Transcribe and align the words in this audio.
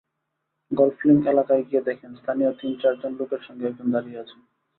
Golf 0.71 0.97
link 1.07 1.23
এলাকায় 1.27 1.63
গিয়ে 1.63 1.81
দেখেন, 1.81 2.11
স্থানীয় 2.15 2.51
তিন-চারজন 2.59 3.11
লোকের 3.19 3.41
সঙ্গে 3.47 3.65
একজন 3.67 3.87
দাঁড়িয়ে 3.91 4.19
আছেন। 4.19 4.39